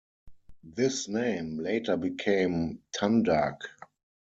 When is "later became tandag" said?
1.59-3.57